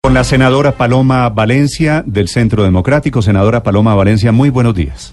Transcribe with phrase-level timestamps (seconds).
[0.00, 3.20] Con la senadora Paloma Valencia del Centro Democrático.
[3.20, 5.12] Senadora Paloma Valencia, muy buenos días.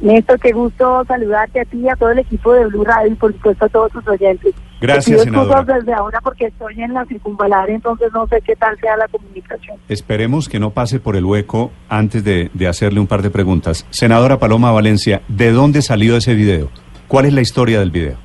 [0.00, 3.14] Néstor, qué gusto saludarte a ti y a todo el equipo de Blue Radio y
[3.14, 4.52] por supuesto a todos tus oyentes.
[4.80, 5.62] Gracias, senadora.
[5.62, 9.76] desde ahora porque estoy en la circunvalar, entonces no sé qué tal sea la comunicación.
[9.88, 13.86] Esperemos que no pase por el hueco antes de, de hacerle un par de preguntas.
[13.90, 16.68] Senadora Paloma Valencia, ¿de dónde salió ese video?
[17.06, 18.16] ¿Cuál es la historia del video?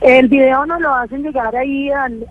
[0.00, 2.26] El video nos lo hacen llegar ahí al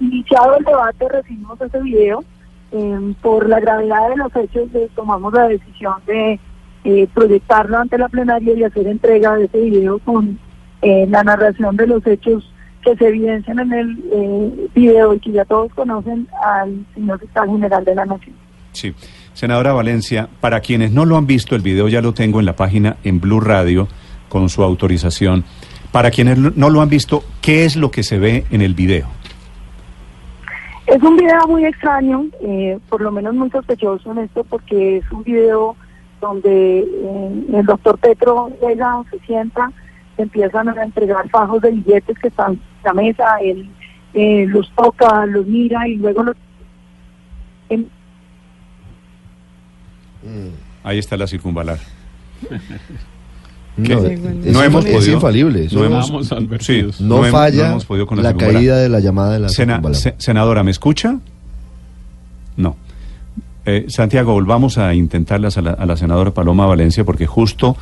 [0.00, 2.24] iniciado el debate, recibimos ese video.
[2.72, 6.40] eh, por la gravedad de los hechos eh, tomamos la decisión de
[6.84, 10.38] eh, proyectarlo ante la plenaria y hacer entrega de ese video con
[10.80, 12.50] eh, la narración de los hechos
[12.82, 17.48] que se evidencian en el eh, video y que ya todos conocen al señor fiscal
[17.48, 18.34] general de la Nación.
[18.72, 18.94] Sí.
[19.34, 22.56] Senadora Valencia, para quienes no lo han visto, el video ya lo tengo en la
[22.56, 23.86] página en Blue Radio
[24.28, 25.44] con su autorización.
[25.92, 29.06] Para quienes no lo han visto, ¿qué es lo que se ve en el video?
[30.92, 35.10] Es un video muy extraño, eh, por lo menos muy sospechoso en esto, porque es
[35.10, 35.74] un video
[36.20, 39.72] donde eh, el doctor Petro llega, se sienta,
[40.16, 43.70] se empiezan a entregar fajos de billetes que están en la mesa, él
[44.12, 46.36] eh, los toca, los mira y luego los...
[50.84, 51.78] Ahí está la circunvalar.
[53.76, 55.14] No, es, No hemos es podido.
[55.14, 55.68] infalible.
[55.72, 56.12] No hemos,
[56.60, 59.96] sí, no falla hemos podido con la, caída de la llamada de la Sena- circunvalar.
[60.00, 61.18] se- senadora, ¿me escucha?
[62.56, 62.76] No.
[63.64, 67.76] Eh, Santiago, volvamos a intentarle a la, a la senadora Paloma Valencia porque justo,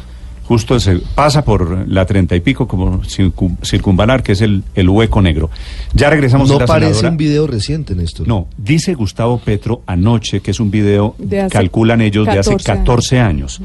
[0.51, 4.89] justo se pasa por la treinta y pico como circun- circunvalar, que es el, el
[4.89, 5.49] hueco negro.
[5.95, 7.11] Ya regresamos a No la parece senadora.
[7.11, 8.27] un video reciente, Néstor.
[8.27, 11.15] No, dice Gustavo Petro anoche que es un video,
[11.53, 13.61] calculan ellos, de hace 14 14 años.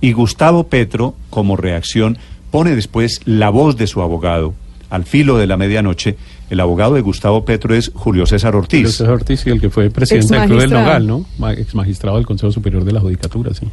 [0.00, 2.16] Y Gustavo Petro, como reacción,
[2.52, 4.54] pone después la voz de su abogado.
[4.88, 6.16] Al filo de la medianoche,
[6.48, 8.78] el abogado de Gustavo Petro es Julio César Ortiz.
[8.82, 11.00] Julio César Ortiz, sí, el que fue presidente del Club del Exmagistrado.
[11.00, 11.50] Nogal, ¿no?
[11.50, 13.66] Ex magistrado del Consejo Superior de la Judicatura, sí.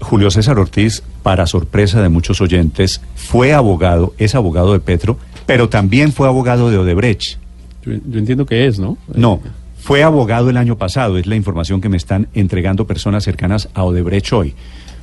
[0.00, 5.16] Julio César Ortiz, para sorpresa de muchos oyentes, fue abogado, es abogado de Petro,
[5.46, 7.38] pero también fue abogado de Odebrecht.
[7.84, 8.98] Yo, yo entiendo que es, ¿no?
[9.14, 9.40] No,
[9.78, 13.84] fue abogado el año pasado, es la información que me están entregando personas cercanas a
[13.84, 14.54] Odebrecht hoy.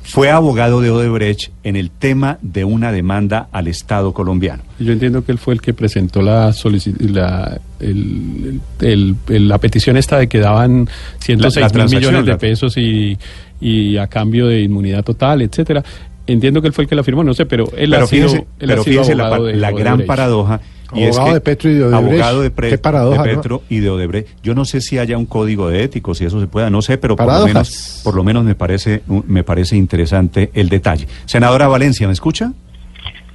[0.04, 4.62] Fue abogado de Odebrecht en el tema de una demanda al Estado colombiano.
[4.78, 6.54] Yo entiendo que él fue el que presentó la,
[7.00, 10.88] la, el- el- el- la petición esta de que daban
[11.18, 13.18] 106 La- la mil millones de pesos y,
[13.60, 15.82] y a cambio de inmunidad total, etcétera.
[16.26, 18.28] Entiendo que él fue el que la firmó, no sé, pero él pero ha sido,
[18.34, 20.06] él ha pero sido fíjese la, abogado de la gran Odebrecht.
[20.06, 20.60] paradoja.
[20.94, 22.04] Y es Abogado que de Petro y de Odebrecht.
[22.12, 23.36] Abogado de, Pre- paradoja, de ¿no?
[23.42, 24.28] Petro y de Odebrecht.
[24.42, 26.96] Yo no sé si haya un código de ético, si eso se pueda, no sé,
[26.98, 31.06] pero por lo menos, por lo menos me parece, me parece interesante el detalle.
[31.26, 32.52] Senadora Valencia, ¿me escucha?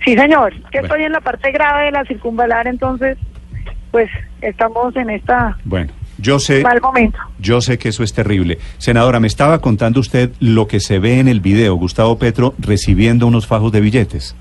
[0.04, 0.88] Sí, señor, que Bueno.
[0.88, 3.18] estoy en la parte grave de la circunvalar, entonces,
[3.92, 4.10] pues
[4.42, 5.92] estamos en esta Bueno,
[6.24, 7.20] yo sé, mal momento.
[7.40, 8.58] yo sé que eso es terrible.
[8.78, 13.28] Senadora, me estaba contando usted lo que se ve en el video, Gustavo Petro recibiendo
[13.28, 14.36] unos fajos de billetes.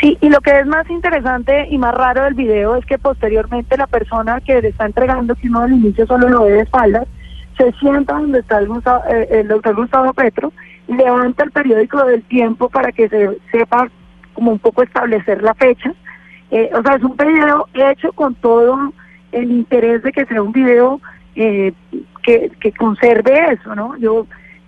[0.00, 3.76] Sí, y lo que es más interesante y más raro del video es que posteriormente
[3.76, 7.06] la persona que le está entregando, que uno al inicio solo lo ve de espaldas,
[7.58, 10.52] se sienta donde está el, Gustavo- eh, el doctor Gustavo Petro,
[10.88, 13.88] levanta el periódico del tiempo para que se sepa
[14.32, 15.92] como un poco establecer la fecha.
[16.50, 18.92] Eh, o sea, es un video hecho con todo
[19.32, 21.00] el interés de que sea un video
[21.36, 21.72] eh,
[22.22, 23.96] que, que conserve eso, ¿no?
[23.98, 24.26] Yo,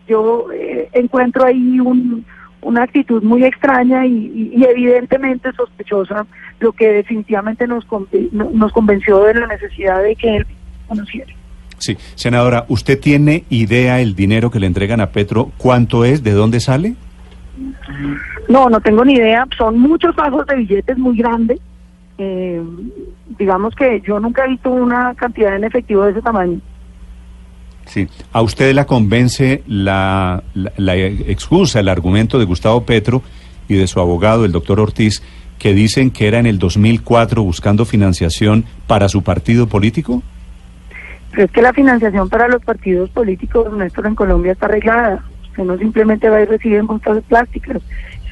[0.08, 2.24] yo eh, encuentro ahí un,
[2.62, 6.26] una actitud muy extraña y, y- evidentemente sospechosa,
[6.60, 10.46] lo que definitivamente nos, conven- nos convenció de la necesidad de que él
[10.88, 11.32] conociera.
[11.78, 15.50] Sí, senadora, ¿usted tiene idea el dinero que le entregan a Petro?
[15.58, 16.22] ¿Cuánto es?
[16.22, 16.94] ¿De dónde sale?
[18.48, 19.46] No, no tengo ni idea.
[19.56, 21.58] Son muchos fajos de billetes muy grandes.
[22.18, 22.62] Eh,
[23.38, 26.60] digamos que yo nunca he visto una cantidad en efectivo de ese tamaño.
[27.86, 28.08] Sí.
[28.32, 33.22] ¿A usted la convence la, la, la excusa, el argumento de Gustavo Petro
[33.68, 35.22] y de su abogado, el doctor Ortiz,
[35.58, 40.22] que dicen que era en el 2004 buscando financiación para su partido político?
[41.30, 45.24] Pero es que la financiación para los partidos políticos nuestros en Colombia está arreglada.
[45.50, 47.80] Usted no simplemente va y recibe bolsas plásticas.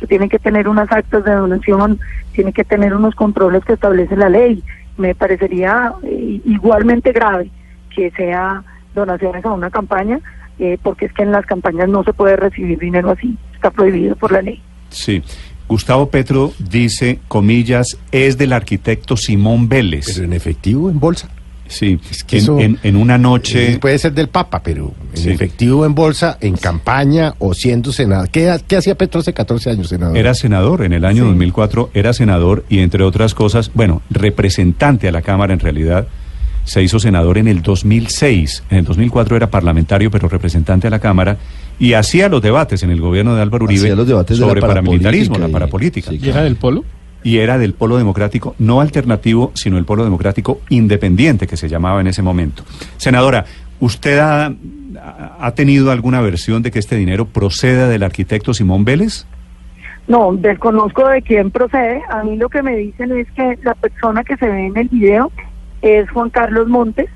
[0.00, 2.00] Eso tiene que tener unas actas de donación,
[2.32, 4.64] tiene que tener unos controles que establece la ley.
[4.97, 7.50] me parecería eh, igualmente grave
[7.94, 8.62] que sea
[8.94, 10.20] donaciones a una campaña,
[10.58, 14.17] eh, porque es que en las campañas no se puede recibir dinero así, está prohibido
[14.17, 14.62] por la ley.
[14.88, 15.23] Sí.
[15.69, 20.06] Gustavo Petro dice, comillas, es del arquitecto Simón Vélez.
[20.14, 21.29] Pero en efectivo, en bolsa.
[21.70, 23.75] Sí, Es que en, eso- en- en una noche...
[23.75, 25.31] Eh, Puede ser del Papa, pero en Sí.
[25.31, 28.28] efectivo, en bolsa, en campaña o siendo senador.
[28.28, 30.17] ¿Qué, qué hacía Petro hace 14 años, senador?
[30.17, 35.12] Era senador en el año 2004, era senador y entre otras cosas, bueno, representante a
[35.12, 36.08] la Cámara en realidad,
[36.64, 38.64] se hizo senador en el 2006.
[38.70, 41.37] En el 2004 era parlamentario, pero representante a la Cámara
[41.78, 44.49] y hacía los debates en el gobierno de Álvaro Uribe Hacía los debates de la
[44.49, 46.11] sobre paramilitarismo, la parapolítica.
[46.11, 46.84] sí, ¿Y era del polo?
[47.22, 52.00] Y era del polo democrático, no alternativo, sino el polo democrático independiente que se llamaba
[52.00, 52.64] en ese momento.
[52.96, 53.44] Senadora,
[53.78, 54.52] ¿usted ha,
[55.55, 59.26] tenido alguna versión de que este dinero proceda del arquitecto Simón Vélez?
[60.08, 62.02] No, desconozco de quién procede.
[62.11, 64.88] A mí lo que me dicen es que la persona que se ve en el
[64.88, 65.31] video
[65.82, 67.08] es Juan Carlos Montes,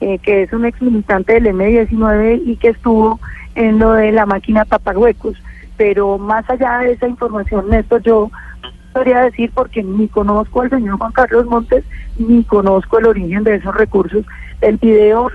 [0.00, 3.20] eh, que es un ex militante del M19 y que estuvo
[3.54, 5.36] en lo de la máquina tapahuecos.
[5.76, 8.30] Pero más allá de esa información, Néstor, yo
[8.98, 11.84] podría decir porque ni conozco al señor Juan Carlos Montes,
[12.18, 14.24] ni conozco el origen de esos recursos.
[14.60, 15.30] El video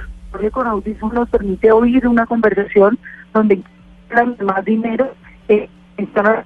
[0.51, 3.00] con audífonos nos permite oír una conversación
[3.33, 3.62] donde
[4.44, 5.13] más dinero,
[5.48, 6.44] eh, están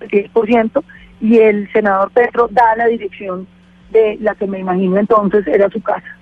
[0.00, 0.84] el 10%,
[1.20, 3.46] y el senador Petro da la dirección
[3.92, 6.16] de la que me imagino entonces era su casa.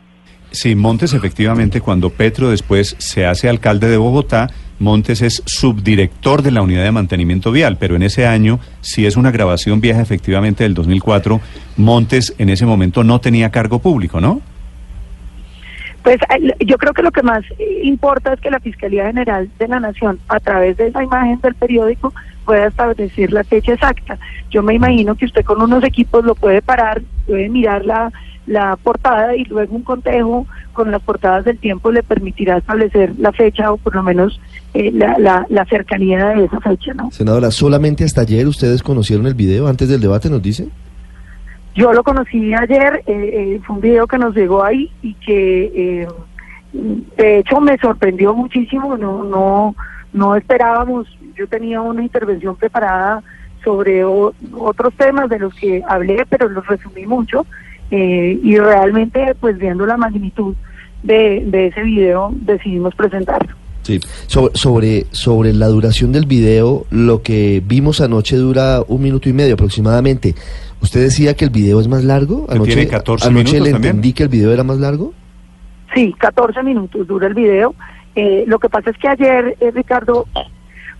[0.50, 4.48] Sí, Montes efectivamente, cuando Petro después se hace alcalde de Bogotá,
[4.78, 9.16] Montes es subdirector de la unidad de mantenimiento vial, pero en ese año, si es
[9.16, 11.40] una grabación vieja efectivamente del 2004,
[11.76, 14.40] Montes en ese momento no tenía cargo público, ¿no?
[16.02, 19.48] Pues eh, yo creo que lo que más eh, importa es que la Fiscalía General
[19.58, 22.14] de la Nación, a través de esa imagen del periódico,
[22.44, 24.18] pueda establecer la fecha exacta.
[24.48, 28.10] Yo me imagino que usted con unos equipos lo puede parar, puede mirar la,
[28.48, 33.30] la portada y luego un contejo con las portadas del tiempo le permitirá establecer la
[33.32, 34.40] fecha o por lo menos
[34.74, 37.10] eh, la, la, la cercanía de esa fecha, ¿no?
[37.10, 40.68] Senadora, solamente hasta ayer ustedes conocieron el video antes del debate, nos dice.
[41.74, 46.02] Yo lo conocí ayer, eh, eh, fue un video que nos llegó ahí y que
[46.02, 46.08] eh,
[46.72, 49.76] de hecho me sorprendió muchísimo, no, no,
[50.12, 51.06] no esperábamos,
[51.36, 53.22] yo tenía una intervención preparada
[53.62, 57.46] sobre o- otros temas de los que hablé, pero los resumí mucho
[57.90, 60.54] eh, y realmente pues viendo la magnitud
[61.02, 63.54] de, de ese video decidimos presentarlo.
[63.82, 64.00] Sí.
[64.26, 69.32] Sobre, sobre, sobre la duración del video, lo que vimos anoche dura un minuto y
[69.32, 70.34] medio aproximadamente.
[70.82, 72.46] ¿Usted decía que el video es más largo?
[72.46, 73.90] Que tiene 14 anoche minutos le también.
[73.90, 75.14] entendí que el video era más largo.
[75.94, 77.74] Sí, 14 minutos dura el video.
[78.14, 80.26] Eh, lo que pasa es que ayer, eh, Ricardo,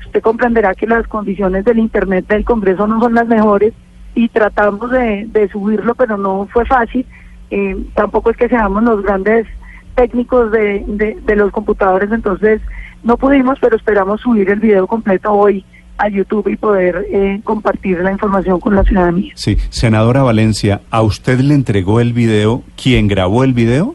[0.07, 3.75] usted comprenderá que las condiciones del Internet del Congreso no son las mejores
[4.19, 7.07] y tratamos de, de subirlo, pero no fue fácil.
[7.53, 9.47] Eh, tampoco es que seamos los grandes
[9.95, 12.61] técnicos de, de, de los computadores, entonces
[13.05, 15.65] no pudimos, pero esperamos subir el video completo hoy
[15.99, 19.33] a YouTube y poder eh, compartir la información con la ciudadanía.
[19.37, 23.95] Sí, senadora Valencia, ¿a usted le entregó el video quien grabó el video?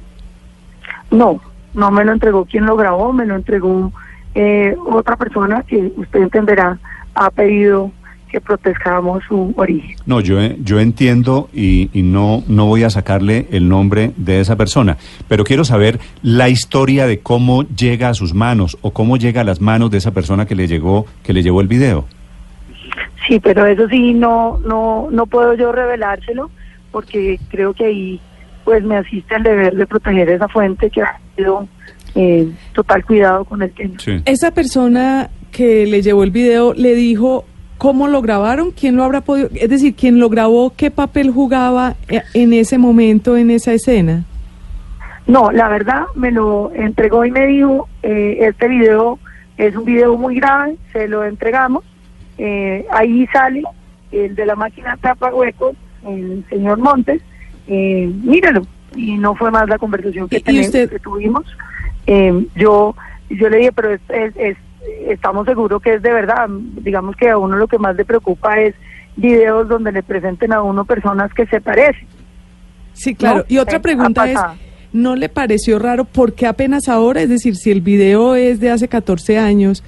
[1.11, 1.41] No,
[1.73, 3.91] no me lo entregó quien lo grabó, me lo entregó
[4.35, 6.79] eh, otra persona que usted entenderá
[7.13, 7.91] ha pedido
[8.33, 9.95] que protejamos su origen.
[10.07, 14.55] No, yo, yo entiendo y, y no, no voy a sacarle el nombre de esa
[14.55, 14.97] persona,
[15.27, 19.43] pero quiero saber la historia de cómo llega a sus manos o cómo llega a
[19.43, 22.05] las manos de esa persona que le llegó, que le llevó el video.
[23.27, 26.49] Sí, pero eso sí no no no puedo yo revelárselo
[26.91, 28.21] porque creo que ahí
[28.65, 31.67] pues me asiste el deber de proteger esa fuente que ha sido
[32.15, 33.93] eh, total cuidado con el tema.
[33.99, 34.23] Sí.
[34.25, 37.45] Esa persona que le llevó el video le dijo
[37.83, 41.95] cómo lo grabaron, quién lo habrá podido, es decir, quién lo grabó, qué papel jugaba
[42.07, 44.23] eh, en ese momento, en esa escena.
[45.27, 49.19] No, la verdad me lo entregó y me dijo, eh, este video
[49.57, 51.83] es un video muy grave, se lo entregamos,
[52.37, 53.63] eh, ahí sale
[54.13, 55.75] el de la máquina tapa huecos,
[56.07, 57.21] el señor Montes,
[57.67, 58.61] eh, míralo,
[58.95, 61.43] y no fue más la conversación que, ¿Y- y tenemos- usted- que tuvimos.
[62.07, 62.95] Eh, yo,
[63.29, 64.57] yo le dije, pero es, es- es-
[65.07, 68.59] estamos seguros que es de verdad, digamos que a uno lo que más le preocupa
[68.59, 68.75] es
[69.15, 72.07] videos donde le presenten a uno personas que se parecen.
[72.93, 73.39] Sí, claro.
[73.39, 74.39] No, y otra pregunta es.
[74.93, 77.21] ¿no le pareció raro por qué apenas ahora?
[77.21, 79.83] Es decir, si el video es de hace 14 años,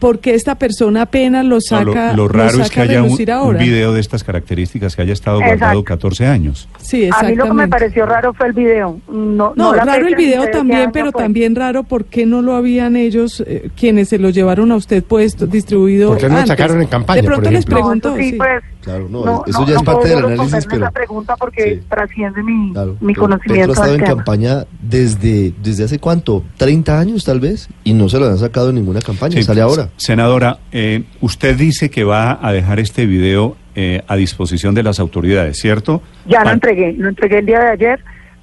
[0.00, 3.02] por qué esta persona apenas lo No, saca, lo, lo raro saca es que haya
[3.02, 5.58] un, un video de estas características que haya estado Exacto.
[5.58, 6.68] guardado 14 años.
[6.80, 7.68] Sí, A mí lo que me exactamente.
[7.70, 8.98] pareció raro fue el video.
[9.08, 11.22] No, No, la raro el video también, pero fue.
[11.22, 15.04] también raro por qué no lo habían ellos, eh, quienes se lo llevaron a usted
[15.04, 17.68] puesto, distribuido ¿Por qué no lo sacaron en campaña, De pronto por les?
[17.68, 18.36] No, pregunto, sí, sí.
[18.36, 20.84] pues, Claro, no, no, eso no, ya es no parte del análisis, pero...
[20.84, 21.80] esa pregunta porque Sí.
[21.86, 26.42] trasciende mi, Claro, mi pero conocimiento Petro ha estado en campaña desde, desde hace cuánto,
[26.56, 29.60] 30 años tal vez, y no se lo han sacado en ninguna campaña, Sí, sale
[29.60, 29.89] ahora.
[29.96, 34.98] Senadora, eh, usted dice que va a dejar este video eh, a disposición de las
[35.00, 36.02] autoridades, ¿cierto?
[36.26, 38.00] Ya lo entregué, lo entregué el día de ayer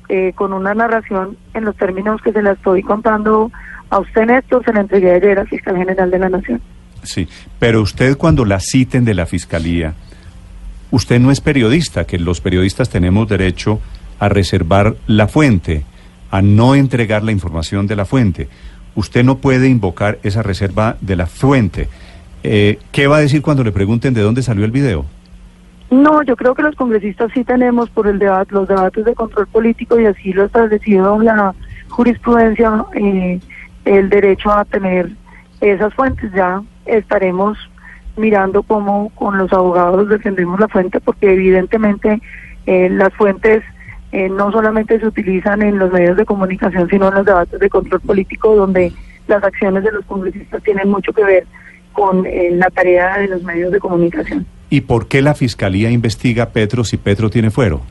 [0.10, 3.52] eh, con una narración en los términos que se la estoy contando
[3.90, 6.62] a usted, Néstor, se la entregué ayer al fiscal general de la Nación.
[7.04, 7.28] Sí,
[7.60, 9.94] pero usted cuando la citen de la fiscalía,
[10.92, 13.80] usted no es periodista, que los periodistas tenemos derecho
[14.20, 15.84] a reservar la fuente,
[16.32, 18.48] a no entregar la información de la fuente.
[18.98, 21.88] Usted no puede invocar esa reserva de la fuente.
[22.42, 25.06] Eh, ¿Qué va a decir cuando le pregunten de dónde salió el video?
[25.92, 29.46] No, yo creo que los congresistas sí tenemos por el debate, los debates de control
[29.46, 31.54] político y así lo ha establecido la
[31.90, 33.40] jurisprudencia, eh,
[33.86, 35.12] el derecho a tener
[35.62, 36.32] esas fuentes.
[36.34, 37.56] Ya estaremos
[38.16, 42.20] mirando cómo con los abogados defendemos la fuente, porque evidentemente
[42.66, 43.64] eh, las fuentes
[44.12, 47.70] eh, no solamente se utilizan en los medios de comunicación, sino en los debates de
[47.70, 48.92] control político, donde
[49.28, 51.46] las acciones de los congresistas tienen mucho que ver
[51.92, 54.46] con eh, la tarea de los medios de comunicación.
[54.70, 57.82] ¿Y por qué la fiscalía investiga a Petro si Petro tiene fuero?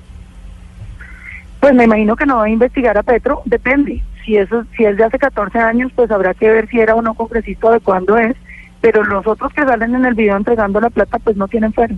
[1.60, 4.02] Pues me imagino que no va a investigar a Petro, depende.
[4.24, 7.02] Si eso, si es de hace 14 años, pues habrá que ver si era o
[7.02, 8.36] no congresista de cuándo es.
[8.80, 11.96] Pero los otros que salen en el video entregando la plata, pues no tienen fuero.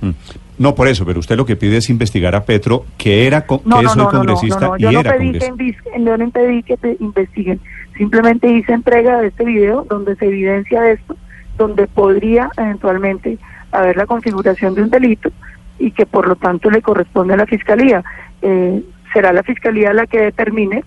[0.00, 0.10] Mm.
[0.58, 3.58] No por eso, pero usted lo que pide es investigar a Petro, que era No,
[3.58, 6.76] que no, soy no, congresista y Yo no era pedí que, yo no impedí que
[6.78, 7.60] te investiguen.
[7.96, 11.16] Simplemente hice entrega de este video donde se evidencia esto,
[11.58, 13.38] donde podría eventualmente
[13.70, 15.30] haber la configuración de un delito
[15.78, 18.02] y que por lo tanto le corresponde a la fiscalía.
[18.40, 20.84] Eh, será la fiscalía la que determine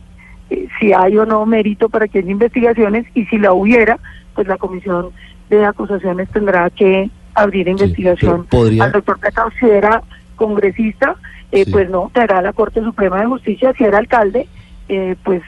[0.50, 4.00] eh, si hay o no mérito para que haya investigaciones y si la hubiera,
[4.34, 5.10] pues la comisión
[5.50, 7.10] de acusaciones tendrá que
[7.42, 8.46] abrir investigación.
[8.46, 10.02] podría- Al doctor Petro, si era
[10.36, 11.16] congresista,
[11.52, 11.72] eh, Sí.
[11.72, 14.48] pues no, será la Corte Suprema de Justicia, si era alcalde,
[14.88, 15.42] eh, pues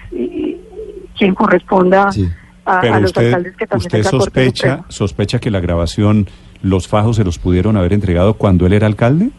[1.17, 2.27] quien corresponda Sí.
[2.65, 5.60] a, a los usted, alcaldes que también usted es la Corte sospecha, sospecha que la
[5.60, 6.27] grabación,
[6.62, 9.29] los fajos se los pudieron haber entregado cuando él era alcalde.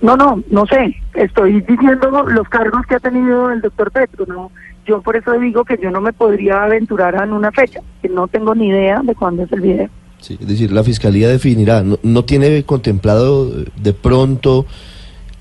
[0.00, 0.94] No, no, no sé.
[1.14, 4.52] Estoy diciendo los cargos que ha tenido el doctor Petro, ¿no?
[4.86, 8.28] Yo por eso digo que yo no me podría aventurar en una fecha, que no
[8.28, 9.88] tengo ni idea de cuándo es el video.
[10.20, 14.66] Sí, es decir, la fiscalía definirá, no, no tiene contemplado eh, de pronto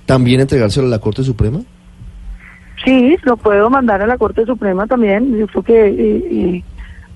[0.06, 1.62] también entregárselo a la Corte Suprema.
[2.84, 5.38] Sí, lo puedo mandar a la Corte Suprema también.
[5.38, 6.64] Yo creo que eh, eh,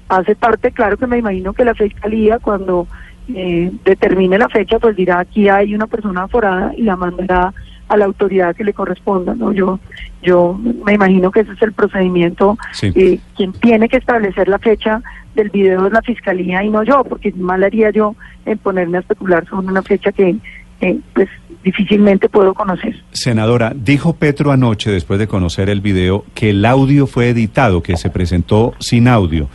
[0.10, 2.88] hace parte, claro que me imagino que la Fiscalía cuando
[3.34, 7.53] eh, determine la fecha, pues dirá aquí hay una persona aforada y la mandará
[7.88, 9.36] a la autoridad que le corresponda.
[9.36, 9.80] no Yo
[10.22, 12.58] yo me imagino que ese es el procedimiento.
[12.74, 12.91] Sí.
[12.96, 15.01] Eh, quien tiene que establecer la fecha
[15.35, 19.01] del video es la Fiscalía y no yo, porque mal haría yo en ponerme a
[19.01, 20.35] especular sobre una fecha que
[20.81, 21.29] eh, pues
[21.63, 22.95] difícilmente puedo conocer.
[23.11, 27.97] Senadora, dijo Petro anoche, después de conocer el video, que el audio fue editado, que
[27.97, 29.47] se presentó sin audio.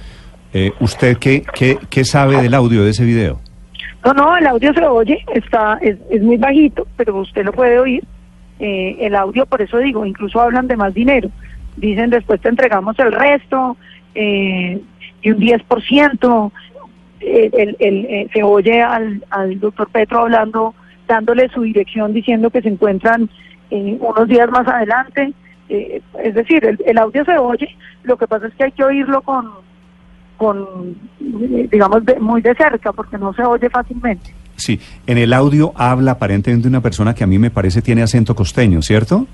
[0.52, 3.40] Eh, ¿Usted qué, qué, qué sabe del audio de ese video?
[4.04, 7.78] No, no, el audio se oye, está, es, es muy bajito, pero usted lo puede
[7.78, 8.04] oír.
[8.60, 11.28] Eh, el audio, por eso digo, incluso hablan de más dinero.
[11.76, 13.76] Dicen después te entregamos el resto
[14.14, 14.80] eh,
[15.22, 16.52] y un 10%.
[17.20, 20.74] Eh, el, el, eh, se oye al, al doctor Petro hablando,
[21.08, 23.28] dándole su dirección, diciendo que se encuentran
[23.70, 25.32] eh, unos días más adelante.
[25.68, 28.84] Eh, es decir, el, el audio se oye, lo que pasa es que hay que
[28.84, 29.50] oírlo con,
[30.36, 34.32] con digamos, de- muy de cerca, porque no se oye fácilmente.
[34.54, 38.34] Sí, en el audio habla aparentemente una persona que a mí me parece tiene acento
[38.34, 39.26] costeño, ¿cierto?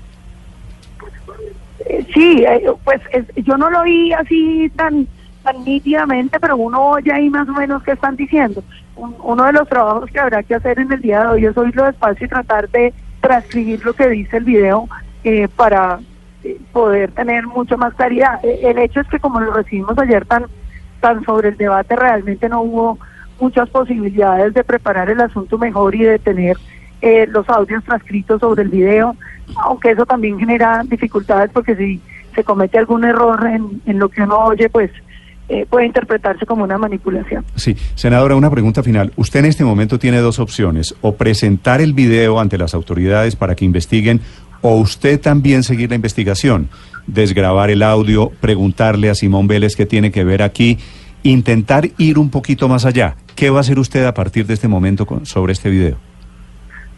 [1.85, 2.43] Eh, sí,
[2.83, 5.07] pues es- yo no lo oí así tan
[5.43, 8.63] tan nítidamente, pero uno oye ahí más o menos qué están diciendo.
[8.95, 11.57] Un- uno de los trabajos que habrá que hacer en el día de hoy es
[11.57, 14.87] oírlo despacio y tratar de transcribir lo que dice el video
[15.23, 15.99] eh, para
[16.43, 18.39] eh, poder tener mucho más claridad.
[18.43, 20.45] Eh, el hecho es que como lo recibimos ayer tan
[21.01, 22.97] tan sobre el debate, realmente no hubo
[23.39, 26.55] muchas posibilidades de preparar el asunto mejor y de tener
[27.01, 29.13] eh, los audios transcritos sobre el video,
[29.57, 32.01] aunque eso también genera dificultades porque si
[32.33, 34.91] se comete algún error en, en lo que uno oye, pues
[35.49, 37.43] eh, puede interpretarse como una manipulación.
[37.55, 39.11] Sí, senadora, una pregunta final.
[39.17, 43.55] Usted en este momento tiene dos opciones, o presentar el video ante las autoridades para
[43.55, 44.21] que investiguen,
[44.61, 46.69] o usted también seguir la investigación,
[47.07, 50.77] desgrabar el audio, preguntarle a Simón Vélez qué tiene que ver aquí
[51.23, 53.15] intentar ir un poquito más allá.
[53.35, 55.97] ¿Qué va a hacer usted a partir de este momento con- sobre este video?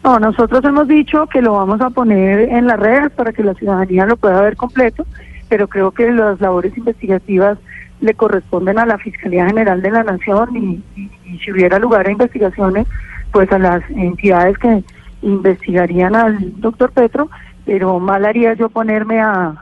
[0.04, 3.54] No, nosotros hemos dicho que lo vamos a poner en las redes para que la
[3.54, 5.04] ciudadanía lo pueda ver completo,
[5.48, 7.58] pero creo que las labores investigativas
[8.00, 12.06] le corresponden a la Fiscalía General de la Nación y, y- y si hubiera lugar
[12.06, 12.86] a investigaciones,
[13.32, 14.82] pues a las entidades que
[15.22, 17.28] investigarían al doctor Petro,
[17.64, 19.54] pero mal haría yo ponerme a,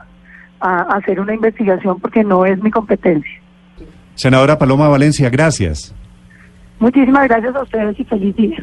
[0.59, 3.41] a hacer una investigación porque no es mi competencia.
[4.15, 5.93] Senadora Paloma Valencia, gracias.
[6.79, 8.57] Muchísimas gracias a ustedes y feliz día.